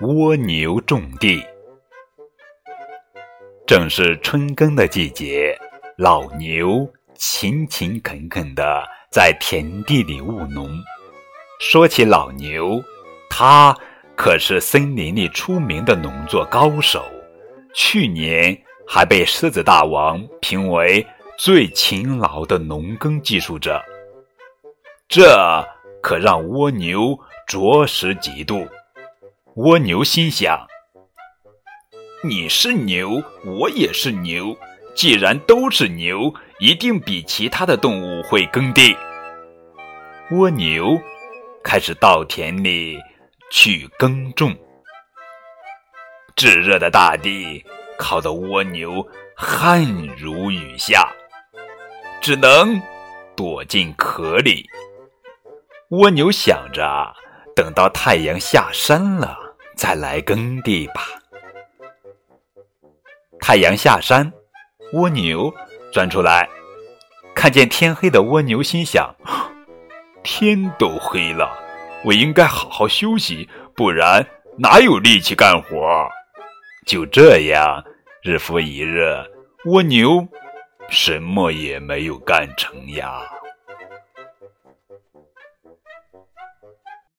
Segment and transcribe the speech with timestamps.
[0.00, 1.44] 蜗牛种地。
[3.66, 5.58] 正是春耕的季节，
[5.96, 10.70] 老牛勤勤恳恳地在田地里务农。
[11.60, 12.82] 说起老牛，
[13.28, 13.76] 他
[14.16, 17.04] 可是森林里出名的农作高手，
[17.74, 18.56] 去年
[18.86, 21.06] 还被狮子大王评为
[21.36, 23.82] 最勤劳的农耕技术者。
[25.08, 25.64] 这
[26.00, 28.66] 可让蜗牛着实嫉妒。
[29.58, 30.68] 蜗牛心想。
[32.22, 34.56] 你是牛，我也是牛。
[34.94, 38.96] 既然都是牛，一定比其他的动物会耕地。
[40.30, 40.96] 蜗牛
[41.64, 43.00] 开始到田里
[43.50, 44.56] 去耕种。
[46.36, 47.64] 炙热的大地
[47.98, 49.04] 烤得蜗牛
[49.36, 49.84] 汗
[50.16, 51.10] 如雨下，
[52.20, 52.80] 只能
[53.34, 54.64] 躲进壳里。
[55.90, 57.12] 蜗牛想着，
[57.56, 59.36] 等到太阳下山了，
[59.78, 61.06] 再来耕地吧。
[63.38, 64.30] 太阳下山，
[64.92, 65.54] 蜗牛
[65.92, 66.48] 钻出来，
[67.32, 69.14] 看见天黑的蜗牛心想：
[70.24, 71.56] 天都黑了，
[72.04, 74.26] 我应该好好休息，不然
[74.58, 76.08] 哪有力气干活？
[76.84, 77.84] 就这样，
[78.24, 79.14] 日复一日，
[79.66, 80.26] 蜗牛
[80.90, 83.22] 什么也没有干成呀。